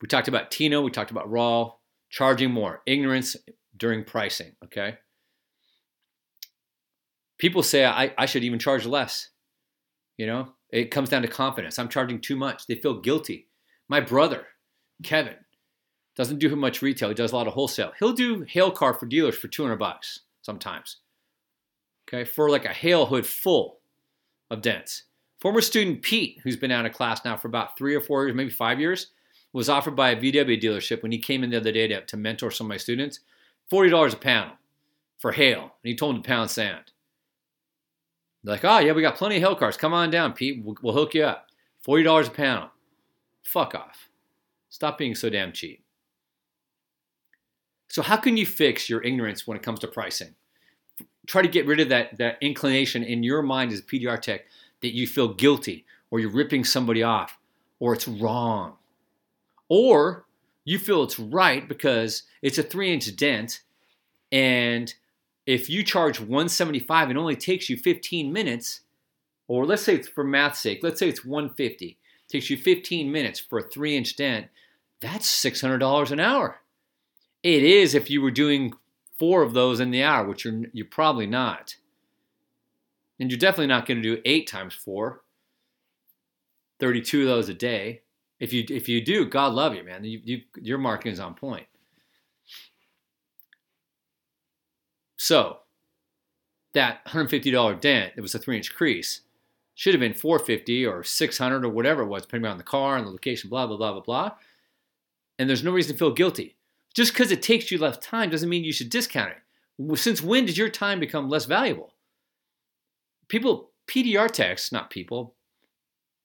[0.00, 1.72] We talked about Tino, we talked about Raw,
[2.10, 3.34] charging more, ignorance
[3.78, 4.52] during pricing.
[4.64, 4.98] Okay.
[7.38, 9.30] People say I, I should even charge less.
[10.16, 11.78] You know, it comes down to confidence.
[11.78, 12.66] I'm charging too much.
[12.66, 13.48] They feel guilty.
[13.88, 14.46] My brother,
[15.02, 15.36] Kevin,
[16.16, 17.08] doesn't do much retail.
[17.08, 17.92] He does a lot of wholesale.
[17.98, 20.96] He'll do hail car for dealers for 200 bucks sometimes.
[22.08, 23.78] Okay, for like a hail hood full
[24.50, 25.04] of dents.
[25.40, 28.34] Former student Pete, who's been out of class now for about three or four years,
[28.34, 29.12] maybe five years,
[29.52, 32.16] was offered by a VW dealership when he came in the other day to, to
[32.16, 33.20] mentor some of my students,
[33.72, 34.52] $40 a panel
[35.18, 35.60] for hail.
[35.60, 36.92] And he told them to pound sand.
[38.42, 39.76] They're like, oh, yeah, we got plenty of hail cars.
[39.76, 40.62] Come on down, Pete.
[40.64, 41.48] We'll, we'll hook you up.
[41.86, 42.70] $40 a panel.
[43.42, 44.08] Fuck off.
[44.68, 45.82] Stop being so damn cheap.
[47.88, 50.34] So, how can you fix your ignorance when it comes to pricing?
[51.26, 54.42] Try to get rid of that, that inclination in your mind as a PDR tech
[54.82, 57.38] that you feel guilty or you're ripping somebody off
[57.80, 58.74] or it's wrong.
[59.68, 60.26] Or
[60.68, 63.60] you feel it's right because it's a three inch dent
[64.30, 64.94] and
[65.46, 68.80] if you charge 175 it only takes you 15 minutes
[69.46, 71.96] or let's say it's for math's sake let's say it's 150 it
[72.30, 74.46] takes you 15 minutes for a three inch dent
[75.00, 76.60] that's $600 an hour
[77.42, 78.72] it is if you were doing
[79.18, 81.76] four of those in the hour, which you're you're probably not.
[83.20, 85.22] And you're definitely not going to do eight times four.
[86.78, 88.02] 32 of those a day.
[88.40, 90.04] If you if you do, God love you, man.
[90.04, 91.66] You, you, your marketing is on point.
[95.16, 95.58] So
[96.74, 99.22] that $150 dent, it was a three inch crease,
[99.74, 103.06] should have been 450 or 600 or whatever it was, depending on the car and
[103.06, 104.32] the location, blah, blah, blah, blah, blah.
[105.38, 106.56] And there's no reason to feel guilty.
[106.94, 109.98] Just because it takes you less time doesn't mean you should discount it.
[109.98, 111.94] Since when did your time become less valuable?
[113.28, 115.34] People, PDR techs, not people,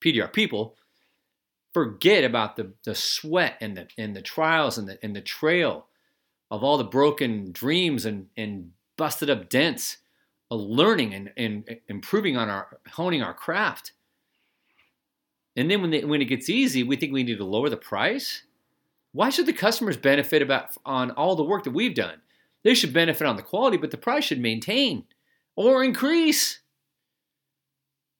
[0.00, 0.76] PDR people,
[1.74, 5.86] forget about the, the sweat and the, and the trials and the, and the trail
[6.50, 9.98] of all the broken dreams and, and busted up dents
[10.50, 13.92] of learning and, and improving on our, honing our craft.
[15.56, 17.76] And then when, they, when it gets easy, we think we need to lower the
[17.76, 18.44] price.
[19.12, 22.20] Why should the customers benefit about on all the work that we've done?
[22.62, 25.04] They should benefit on the quality, but the price should maintain
[25.56, 26.60] or increase.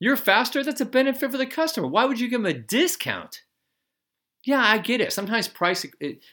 [0.00, 1.86] You're faster, that's a benefit for the customer.
[1.86, 3.43] Why would you give them a discount?
[4.44, 5.12] Yeah, I get it.
[5.12, 5.86] Sometimes price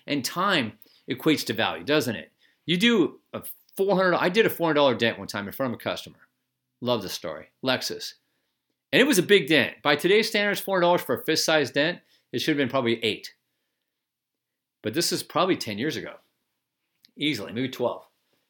[0.05, 0.73] and time
[1.09, 2.31] equates to value, doesn't it?
[2.65, 3.41] You do a
[3.77, 6.17] 400 I did a $400 dent one time in front of a customer.
[6.81, 7.47] Love the story.
[7.63, 8.13] Lexus.
[8.91, 9.75] And it was a big dent.
[9.81, 11.99] By today's standards, $400 for a fist sized dent,
[12.33, 13.33] it should have been probably 8.
[14.83, 16.15] But this is probably 10 years ago,
[17.15, 18.03] easily, maybe 12.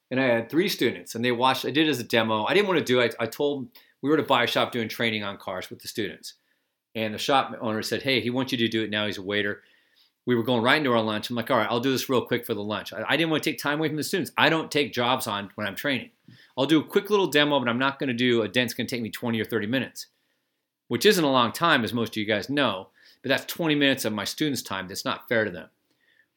[0.09, 1.65] And I had three students, and they watched.
[1.65, 2.45] I did it as a demo.
[2.45, 3.15] I didn't want to do it.
[3.19, 3.67] I, I told
[4.01, 6.33] we were at a shop doing training on cars with the students,
[6.95, 9.05] and the shop owner said, "Hey, he wants you to do it now.
[9.05, 9.63] He's a waiter."
[10.27, 11.29] We were going right into our lunch.
[11.29, 13.31] I'm like, "All right, I'll do this real quick for the lunch." I, I didn't
[13.31, 14.31] want to take time away from the students.
[14.37, 16.11] I don't take jobs on when I'm training.
[16.57, 18.87] I'll do a quick little demo, but I'm not going to do a dent's going
[18.87, 20.07] to take me 20 or 30 minutes,
[20.89, 22.89] which isn't a long time, as most of you guys know.
[23.21, 24.87] But that's 20 minutes of my students' time.
[24.87, 25.69] That's not fair to them.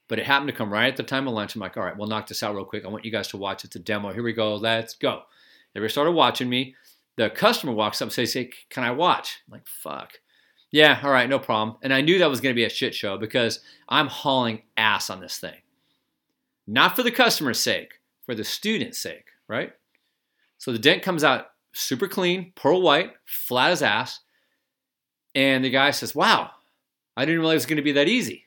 [0.09, 1.55] But it happened to come right at the time of lunch.
[1.55, 2.85] I'm like, all right, we'll knock this out real quick.
[2.85, 3.65] I want you guys to watch.
[3.65, 4.13] It's a demo.
[4.13, 4.55] Here we go.
[4.57, 5.23] Let's go.
[5.75, 6.75] They started watching me.
[7.17, 9.43] The customer walks up and says, hey, can I watch?
[9.47, 10.15] I'm like, fuck.
[10.75, 11.77] Yeah, all right, no problem.
[11.83, 15.09] And I knew that was going to be a shit show because I'm hauling ass
[15.09, 15.55] on this thing.
[16.67, 19.73] Not for the customer's sake, for the student's sake, right?
[20.59, 24.19] So the dent comes out super clean, pearl white, flat as ass.
[25.37, 26.51] And the guy says, wow,
[27.17, 28.47] I didn't realize it was going to be that easy.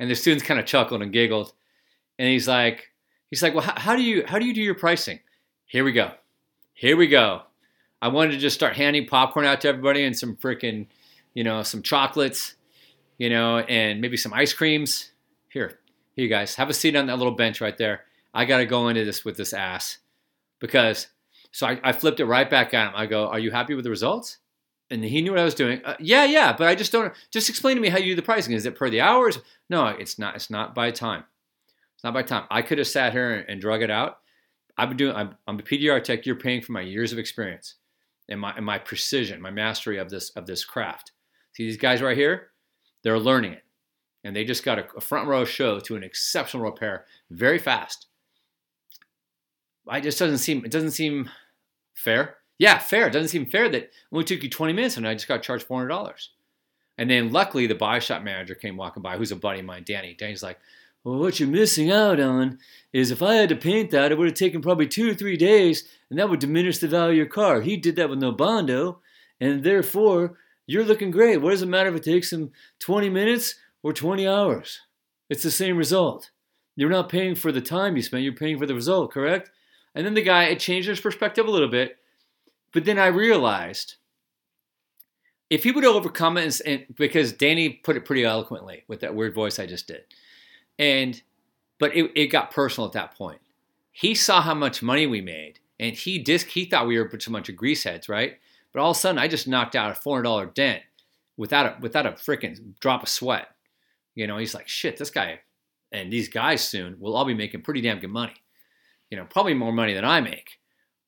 [0.00, 1.52] And the students kind of chuckled and giggled.
[2.18, 2.88] And he's like,
[3.30, 5.20] he's like, well, how, how do you how do you do your pricing?
[5.66, 6.10] Here we go.
[6.74, 7.42] Here we go.
[8.02, 10.88] I wanted to just start handing popcorn out to everybody and some freaking,
[11.38, 12.56] you know, some chocolates,
[13.16, 15.12] you know, and maybe some ice creams.
[15.50, 15.78] Here,
[16.16, 18.00] here you guys, have a seat on that little bench right there.
[18.34, 19.98] I got to go into this with this ass
[20.58, 21.06] because.
[21.50, 22.92] So I, I flipped it right back at him.
[22.94, 24.36] I go, "Are you happy with the results?"
[24.90, 25.80] and he knew what I was doing.
[25.84, 27.12] Uh, yeah, yeah, but I just don't.
[27.30, 28.52] Just explain to me how you do the pricing.
[28.52, 29.38] Is it per the hours?
[29.70, 30.34] No, it's not.
[30.34, 31.24] It's not by time.
[31.94, 32.44] It's not by time.
[32.50, 34.18] I could have sat here and, and drug it out.
[34.76, 35.16] I've been doing.
[35.16, 36.26] I'm, I'm a PDR tech.
[36.26, 37.76] You're paying for my years of experience
[38.28, 41.12] and my and my precision, my mastery of this of this craft.
[41.58, 42.50] See these guys right here?
[43.02, 43.64] They're learning it,
[44.22, 48.06] and they just got a, a front row show to an exceptional repair very fast.
[49.88, 51.28] I just doesn't seem it doesn't seem
[51.94, 52.36] fair.
[52.60, 53.08] Yeah, fair.
[53.08, 55.66] It doesn't seem fair that only took you 20 minutes and I just got charged
[55.66, 56.28] $400.
[56.96, 59.82] And then luckily the buy shop manager came walking by, who's a buddy of mine,
[59.84, 60.14] Danny.
[60.14, 60.60] Danny's like,
[61.02, 62.60] well, what you're missing out on
[62.92, 65.36] is if I had to paint that, it would have taken probably two or three
[65.36, 67.62] days, and that would diminish the value of your car.
[67.62, 69.00] He did that with no bondo,
[69.40, 70.36] and therefore
[70.68, 71.38] you're looking great.
[71.38, 74.80] What does it matter if it takes him 20 minutes or 20 hours?
[75.30, 76.30] It's the same result.
[76.76, 79.50] You're not paying for the time you spent, you're paying for the result, correct?
[79.94, 81.96] And then the guy, it changed his perspective a little bit.
[82.72, 83.96] But then I realized
[85.48, 89.34] if he would overcome it, and, because Danny put it pretty eloquently with that weird
[89.34, 90.02] voice I just did,
[90.78, 91.20] and
[91.78, 93.40] but it, it got personal at that point.
[93.90, 97.30] He saw how much money we made, and he disc he thought we were a
[97.30, 98.38] bunch of greaseheads, right?
[98.78, 100.84] But all of a sudden, I just knocked out a four hundred dollar dent
[101.36, 103.48] without a without a freaking drop of sweat.
[104.14, 105.40] You know, he's like, shit, this guy
[105.90, 108.36] and these guys soon will all be making pretty damn good money.
[109.10, 110.60] You know, probably more money than I make,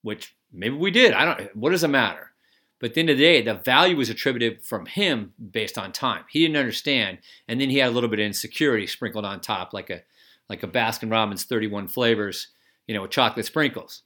[0.02, 1.12] which maybe we did.
[1.12, 1.56] I don't.
[1.56, 2.32] What does it matter?
[2.80, 5.92] But at the end of the day, the value was attributed from him based on
[5.92, 6.24] time.
[6.28, 9.72] He didn't understand, and then he had a little bit of insecurity sprinkled on top,
[9.72, 10.02] like a
[10.48, 12.48] like a Baskin Robbins 31 flavors,
[12.88, 14.02] you know, with chocolate sprinkles.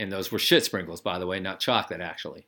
[0.00, 2.46] And those were shit sprinkles, by the way, not chocolate actually.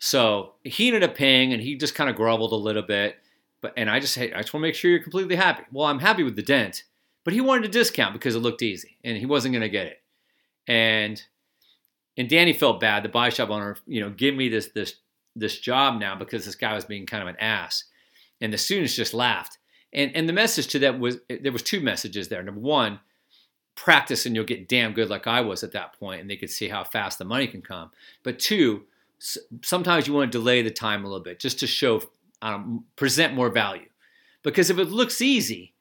[0.00, 3.16] So he ended up paying, and he just kind of groveled a little bit.
[3.60, 5.62] But and I just hey, I just want to make sure you're completely happy.
[5.72, 6.84] Well, I'm happy with the dent,
[7.24, 9.86] but he wanted a discount because it looked easy, and he wasn't going to get
[9.86, 10.02] it.
[10.66, 11.22] And
[12.16, 14.96] and Danny felt bad, the buy shop owner, you know, give me this this
[15.36, 17.84] this job now because this guy was being kind of an ass.
[18.40, 19.58] And the students just laughed.
[19.92, 22.42] And and the message to that was there was two messages there.
[22.42, 23.00] Number one,
[23.78, 26.50] practice and you'll get damn good like I was at that point, and they could
[26.50, 27.90] see how fast the money can come.
[28.24, 28.84] But two,
[29.62, 32.02] sometimes you want to delay the time a little bit just to show,
[32.42, 33.88] um, present more value.
[34.42, 35.74] Because if it looks easy,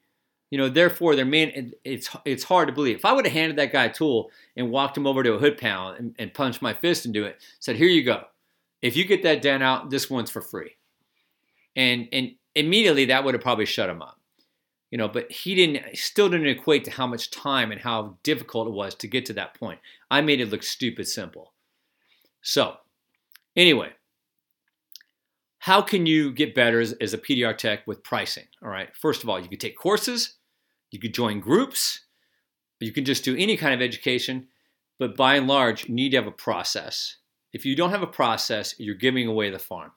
[0.52, 2.98] you know, therefore, their main it's it's hard to believe.
[2.98, 5.40] If I would have handed that guy a tool and walked him over to a
[5.40, 8.24] hood panel and, and punched my fist into it, said, "Here you go.
[8.82, 10.78] If you get that dent out, this one's for free,"
[11.76, 14.17] and and immediately that would have probably shut him up.
[14.92, 15.98] You know, but he didn't.
[15.98, 19.34] Still didn't equate to how much time and how difficult it was to get to
[19.34, 19.80] that point.
[20.10, 21.54] I made it look stupid simple.
[22.42, 22.78] So,
[23.56, 23.92] anyway,
[25.60, 28.46] how can you get better as, as, a PDR tech with pricing?
[28.64, 28.96] All right.
[28.96, 30.36] First of all, you could take courses,
[30.92, 32.06] you could join groups,
[32.80, 34.48] you can just do any kind of education,
[35.00, 37.18] but by and large, you need to have a process.
[37.54, 39.92] If you don't have a process, you're giving away the farm.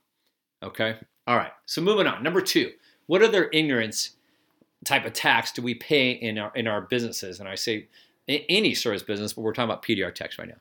[0.63, 0.97] Okay?
[1.27, 1.53] All right.
[1.67, 2.23] So moving on.
[2.23, 2.73] Number two,
[3.07, 4.17] what other ignorance
[4.85, 7.41] type of tax do we pay in our in our businesses?
[7.41, 7.89] And I say
[8.29, 10.59] any service business, but we're talking about PDR tax right now.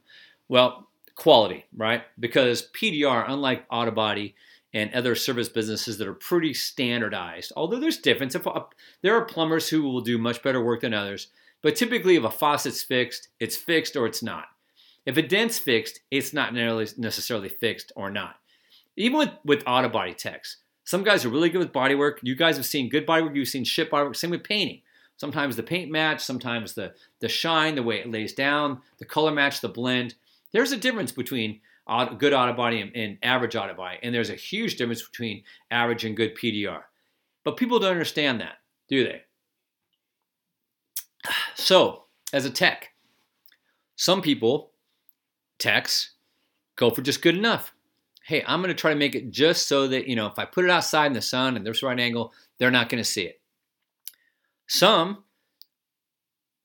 [0.47, 2.03] Well, quality, right?
[2.19, 4.36] Because PDR, unlike auto body,
[4.73, 7.51] and other service businesses that are pretty standardized.
[7.55, 8.36] Although there's difference.
[8.36, 8.45] If
[9.01, 11.27] there are plumbers who will do much better work than others,
[11.62, 14.45] but typically if a faucet's fixed, it's fixed or it's not.
[15.05, 18.36] If a dent's fixed, it's not necessarily fixed or not.
[18.95, 20.58] Even with, with auto body techs,
[20.89, 22.19] some guys are really good with body work.
[22.23, 24.15] You guys have seen good body work, you've seen shit body work.
[24.15, 24.82] Same with painting.
[25.17, 29.30] Sometimes the paint match, sometimes the, the shine, the way it lays down, the color
[29.30, 30.15] match, the blend.
[30.52, 31.60] There's a difference between
[32.17, 33.99] good auto body and, and average auto body.
[34.02, 36.82] And there's a huge difference between average and good PDR.
[37.43, 38.56] But people don't understand that,
[38.88, 39.21] do they?
[41.54, 42.93] So, as a tech,
[43.95, 44.71] some people,
[45.60, 46.13] techs,
[46.78, 47.75] go for just good enough.
[48.30, 50.46] Hey, I'm going to try to make it just so that, you know, if I
[50.46, 53.10] put it outside in the sun and there's the right angle, they're not going to
[53.10, 53.42] see it.
[54.68, 55.24] Some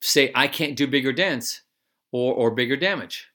[0.03, 1.63] say, I can't do bigger dents
[2.13, 3.29] or, or bigger damage.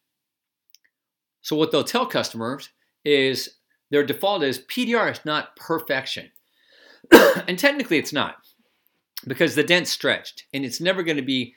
[1.42, 2.70] So what they'll tell customers
[3.04, 3.56] is
[3.90, 6.30] their default is PDR is not perfection.
[7.12, 8.36] and technically it's not
[9.26, 11.56] because the dent's stretched and it's never going to be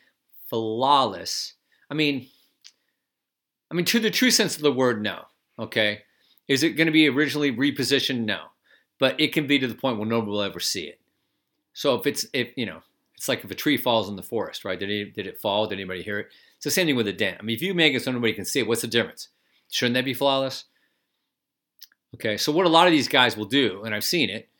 [0.48, 1.52] flawless.
[1.90, 2.28] I mean,
[3.70, 5.24] I mean, to the true sense of the word, no.
[5.58, 6.04] Okay.
[6.52, 8.26] Is it going to be originally repositioned?
[8.26, 8.48] No.
[8.98, 11.00] But it can be to the point where nobody will ever see it.
[11.72, 12.82] So if it's, if, you know,
[13.16, 14.78] it's like if a tree falls in the forest, right?
[14.78, 15.66] Did it, did it fall?
[15.66, 16.26] Did anybody hear it?
[16.56, 17.38] It's the same thing with a dent.
[17.40, 19.28] I mean, if you make it so nobody can see it, what's the difference?
[19.70, 20.64] Shouldn't that be flawless?
[22.14, 24.50] Okay, so what a lot of these guys will do, and I've seen it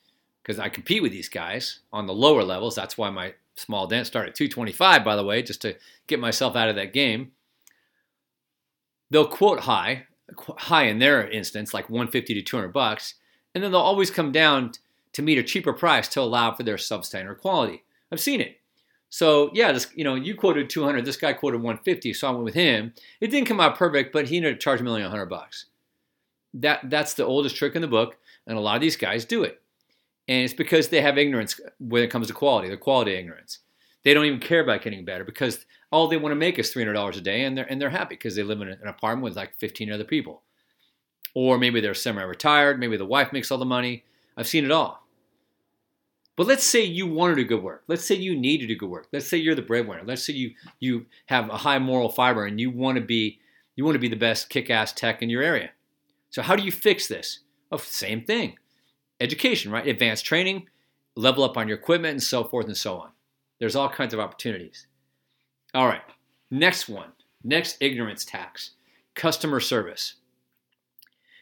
[0.42, 2.74] because I compete with these guys on the lower levels.
[2.74, 5.76] That's why my small dent started at 225, by the way, just to
[6.06, 7.32] get myself out of that game.
[9.10, 10.06] They'll quote high,
[10.38, 13.14] high in their instance, like 150 to 200 bucks,
[13.54, 14.72] and then they'll always come down
[15.12, 17.84] to meet a cheaper price to allow for their substandard quality.
[18.10, 18.58] I've seen it.
[19.12, 22.44] So yeah, this you know you quoted 200, this guy quoted 150, so I went
[22.44, 22.94] with him.
[23.20, 25.66] It didn't come out perfect, but he ended up charging me only 100 bucks.
[26.54, 28.16] That that's the oldest trick in the book,
[28.46, 29.60] and a lot of these guys do it,
[30.28, 32.70] and it's because they have ignorance uh, when it comes to quality.
[32.70, 33.58] The quality ignorance.
[34.04, 37.16] They don't even care about getting better because all they want to make is $300
[37.16, 39.56] a day, and they're and they're happy because they live in an apartment with like
[39.58, 40.42] 15 other people,
[41.34, 42.80] or maybe they're semi-retired.
[42.80, 44.04] Maybe the wife makes all the money.
[44.36, 45.02] I've seen it all.
[46.34, 47.84] But let's say you want to good work.
[47.88, 49.08] Let's say you need to do good work.
[49.12, 50.02] Let's say you're the breadwinner.
[50.04, 53.38] Let's say you you have a high moral fiber and you want to be
[53.76, 55.70] you want to be the best kick-ass tech in your area.
[56.30, 57.40] So how do you fix this?
[57.70, 58.56] Oh, same thing.
[59.20, 59.86] Education, right?
[59.86, 60.68] Advanced training,
[61.16, 63.10] level up on your equipment and so forth and so on.
[63.62, 64.88] There's all kinds of opportunities.
[65.72, 66.02] All right.
[66.50, 67.12] Next one.
[67.44, 68.72] Next ignorance tax.
[69.14, 70.14] Customer service.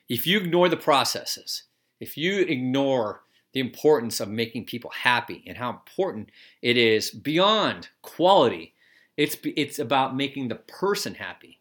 [0.06, 1.62] If you ignore the processes,
[1.98, 3.22] if you ignore
[3.54, 6.28] the importance of making people happy and how important
[6.60, 8.74] it is beyond quality.
[9.16, 11.58] It's it's about making the person happy.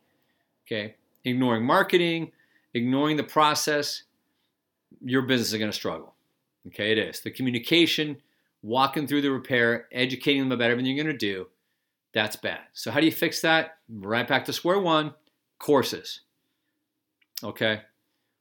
[0.68, 0.96] Okay?
[1.24, 2.34] Ignoring marketing,
[2.74, 4.04] ignoring the process,
[5.06, 6.16] your business is going to struggle.
[6.68, 7.22] Okay, it is.
[7.22, 8.18] The communication,
[8.62, 11.48] walking through the repair, educating them about everything you're going to do,
[12.14, 12.62] that's bad.
[12.74, 13.78] So how do you fix that?
[13.90, 15.14] Right back to square one,
[15.60, 16.22] courses.
[17.44, 17.82] Okay?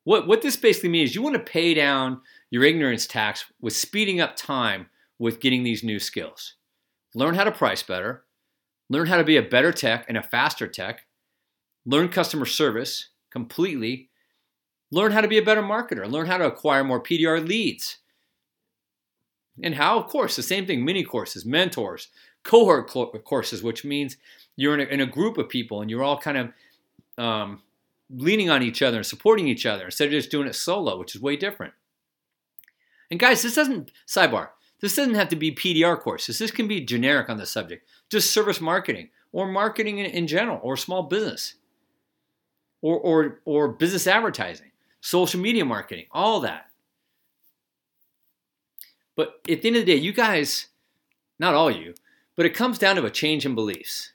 [0.05, 4.21] What what this basically means, you want to pay down your ignorance tax with speeding
[4.21, 4.87] up time
[5.19, 6.55] with getting these new skills.
[7.15, 8.25] Learn how to price better,
[8.89, 11.03] learn how to be a better tech and a faster tech,
[11.85, 14.09] learn customer service completely,
[14.91, 17.99] learn how to be a better marketer, learn how to acquire more PDR leads.
[19.63, 22.09] And how, of course, the same thing mini courses, mentors,
[22.43, 22.89] cohort
[23.25, 24.17] courses, which means
[24.57, 27.63] you're in a, in a group of people and you're all kind of um,
[28.11, 31.15] leaning on each other and supporting each other instead of just doing it solo, which
[31.15, 31.75] is way different.
[33.11, 36.39] And guys, this doesn't, sidebar, this doesn't have to be PDR courses.
[36.39, 37.89] This can be generic on the subject.
[38.11, 41.55] Just service marketing or marketing in, in general or small business
[42.81, 46.68] or, or, or business advertising, social media marketing, all that.
[49.19, 50.69] But at the end of the day, you guys,
[51.41, 51.95] not all you,
[52.37, 54.13] but it comes down to a change in beliefs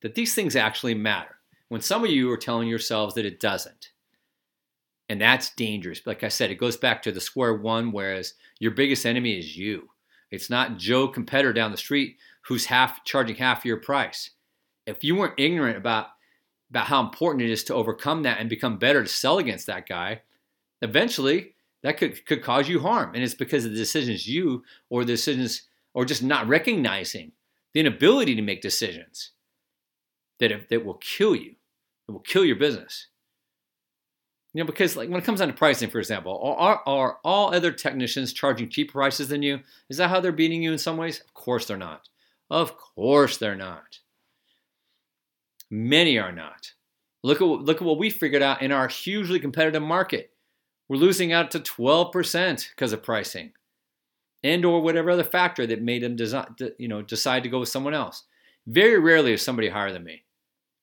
[0.00, 1.40] that these things actually matter.
[1.70, 3.90] When some of you are telling yourselves that it doesn't.
[5.08, 6.06] And that's dangerous.
[6.06, 9.56] Like I said, it goes back to the square one, whereas your biggest enemy is
[9.56, 9.88] you.
[10.30, 14.30] It's not Joe competitor down the street who's half charging half your price.
[14.86, 16.10] If you weren't ignorant about
[16.70, 19.88] about how important it is to overcome that and become better to sell against that
[19.88, 20.20] guy,
[20.80, 23.14] eventually that could, could cause you harm.
[23.14, 25.62] And it's because of the decisions you or the decisions
[25.94, 27.32] or just not recognizing
[27.72, 29.32] the inability to make decisions
[30.40, 31.54] that, that will kill you.
[32.08, 33.08] It will kill your business.
[34.54, 37.54] You know, because like when it comes down to pricing, for example, are, are all
[37.54, 39.60] other technicians charging cheaper prices than you?
[39.90, 41.20] Is that how they're beating you in some ways?
[41.20, 42.08] Of course they're not.
[42.50, 43.98] Of course they're not.
[45.70, 46.72] Many are not.
[47.22, 50.32] Look at look at what we figured out in our hugely competitive market.
[50.88, 53.52] We're losing out to 12% because of pricing,
[54.42, 56.16] and or whatever other factor that made them
[56.78, 58.24] you know, decide to go with someone else.
[58.66, 60.24] Very rarely is somebody higher than me.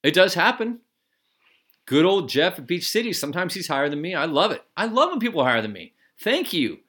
[0.03, 0.79] It does happen.
[1.85, 3.13] Good old Jeff at Beach City.
[3.13, 4.15] Sometimes he's higher than me.
[4.15, 4.63] I love it.
[4.75, 5.93] I love when people are higher than me.
[6.19, 6.79] Thank you.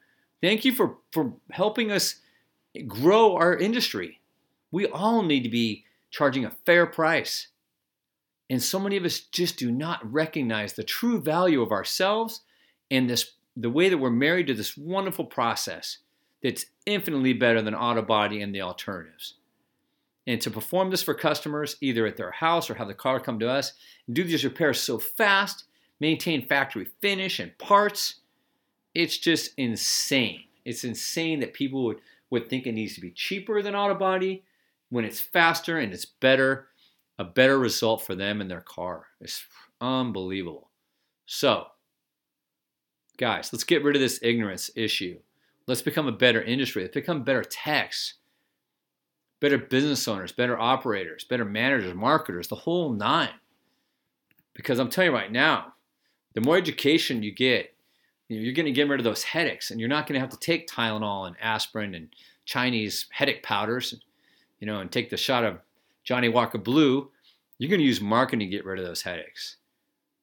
[0.42, 2.16] Thank you for, for helping us
[2.86, 4.20] grow our industry.
[4.70, 7.48] We all need to be charging a fair price.
[8.48, 12.42] And so many of us just do not recognize the true value of ourselves
[12.90, 15.98] and this the way that we're married to this wonderful process
[16.42, 19.34] that's infinitely better than auto body and the alternatives
[20.26, 23.38] and to perform this for customers either at their house or have the car come
[23.38, 23.72] to us
[24.12, 25.64] do these repairs so fast,
[26.00, 28.16] maintain factory finish and parts.
[28.94, 30.44] It's just insane.
[30.64, 31.98] It's insane that people would,
[32.30, 34.44] would think it needs to be cheaper than auto body
[34.90, 36.68] when it's faster and it's better,
[37.18, 39.06] a better result for them and their car.
[39.20, 39.44] It's
[39.80, 40.70] unbelievable.
[41.26, 41.66] So,
[43.16, 45.18] guys, let's get rid of this ignorance issue.
[45.66, 46.82] Let's become a better industry.
[46.82, 48.14] Let's become better techs
[49.40, 53.30] better business owners, better operators, better managers, marketers, the whole nine.
[54.54, 55.74] Because I'm telling you right now,
[56.34, 57.74] the more education you get,
[58.28, 60.38] you're going to get rid of those headaches, and you're not going to have to
[60.38, 62.08] take Tylenol and aspirin and
[62.44, 63.94] Chinese headache powders,
[64.58, 65.60] you know, and take the shot of
[66.02, 67.10] Johnnie Walker Blue.
[67.58, 69.58] You're going to use marketing to get rid of those headaches,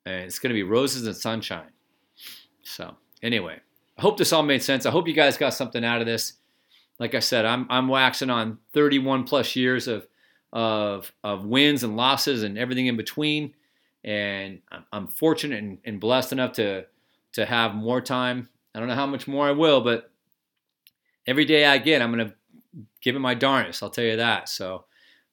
[0.06, 1.70] and it's going to be roses and sunshine.
[2.64, 3.60] So, anyway,
[3.98, 4.86] I hope this all made sense.
[4.86, 6.34] I hope you guys got something out of this
[7.00, 10.08] like I said, I'm I'm waxing on 31 plus years of
[10.52, 13.54] of of wins and losses and everything in between,
[14.04, 14.60] and
[14.92, 16.86] I'm fortunate and, and blessed enough to
[17.34, 18.50] to have more time.
[18.76, 20.12] I don't know how much more I will, but
[21.28, 22.34] every day I get, I'm gonna
[23.02, 23.82] give it my darnest.
[23.82, 24.50] I'll tell you that.
[24.50, 24.86] So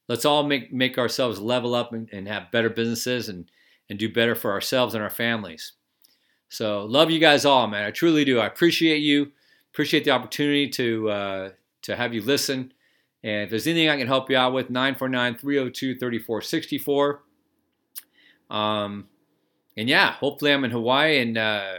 [0.08, 3.50] let's all make make ourselves level up and, and have better businesses and
[3.90, 5.72] and do better for ourselves and our families.
[6.50, 7.84] So love you guys all, man.
[7.84, 8.40] I truly do.
[8.40, 9.30] I appreciate you.
[9.72, 11.50] Appreciate the opportunity to uh,
[11.82, 12.72] to have you listen.
[13.22, 17.18] And if there's anything I can help you out with, 949-302-3464.
[18.50, 19.06] Um,
[19.76, 21.74] and yeah, hopefully I'm in Hawaii and uh,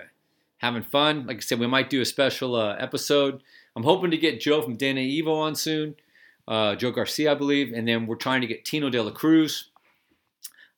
[0.59, 1.25] having fun.
[1.25, 3.43] Like I said, we might do a special uh, episode.
[3.75, 5.95] I'm hoping to get Joe from Dana Evo on soon,
[6.47, 9.71] uh, Joe Garcia, I believe, and then we're trying to get Tino De La Cruz.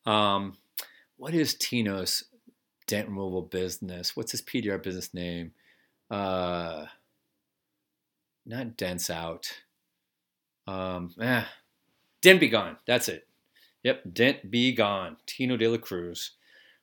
[0.06, 0.56] Um,
[1.18, 2.24] what is Tino's
[2.88, 4.16] dent removal business?
[4.16, 5.52] What's his PDR business name?
[6.10, 6.86] Uh,
[8.46, 9.52] not Dents Out.
[10.68, 11.44] Um, eh,
[12.22, 12.78] Dent Be Gone.
[12.86, 13.28] That's it.
[13.84, 15.18] Yep, Dent Be Gone.
[15.26, 16.32] Tino De La Cruz.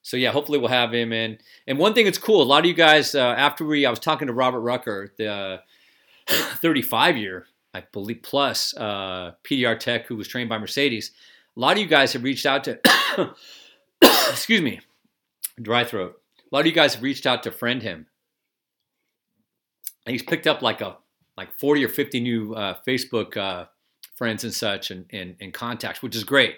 [0.03, 1.39] So yeah, hopefully we'll have him in.
[1.67, 3.99] And one thing that's cool, a lot of you guys, uh, after we, I was
[3.99, 5.61] talking to Robert Rucker, the
[6.29, 11.13] 35 year, I believe, plus uh, PDR tech who was trained by Mercedes.
[11.57, 12.81] A lot of you guys have reached out to,
[14.03, 14.81] excuse me,
[15.61, 16.21] dry throat.
[16.39, 18.07] A lot of you guys reached out to friend him.
[20.07, 20.97] And he's picked up like a
[21.37, 23.67] like 40 or 50 new uh, Facebook uh,
[24.15, 26.57] friends and such and, and, and, contacts, which is great,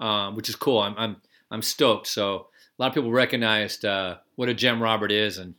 [0.00, 0.78] um, which is cool.
[0.78, 1.16] I'm, I'm,
[1.50, 2.06] I'm stoked.
[2.06, 2.46] So
[2.78, 5.36] a lot of people recognized uh, what a gem Robert is.
[5.36, 5.54] And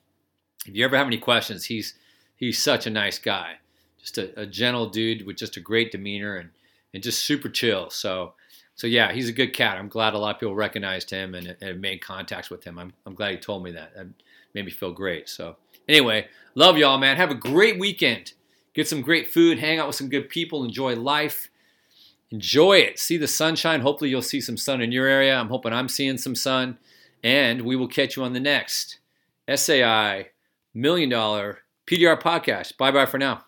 [0.66, 1.94] if you ever have any questions, he's,
[2.36, 3.58] he's such a nice guy,
[4.00, 6.50] just a, a gentle dude with just a great demeanor and,
[6.92, 7.92] and just super chill.
[7.92, 8.34] So,
[8.76, 9.78] so yeah, he's a good cat.
[9.78, 12.78] I'm glad a lot of people recognized him and, and made contacts with him.
[12.78, 13.96] I'm, I'm glad he told me that.
[13.96, 14.08] That
[14.54, 15.30] made me feel great.
[15.30, 15.56] So
[15.88, 17.18] anyway, love y'all, man.
[17.18, 18.34] Have a great weekend
[18.76, 21.50] get some great food, hang out with some good people, enjoy life.
[22.30, 23.00] Enjoy it.
[23.00, 23.82] See the sunshine.
[23.82, 25.36] Hopefully, you'll see some sun in your area.
[25.36, 26.78] I'm hoping I'm seeing some sun.
[27.24, 29.00] And we will catch you on the next
[29.54, 30.30] SAI
[30.74, 32.78] Million Dollar PDR podcast.
[32.78, 33.46] Bye bye for now.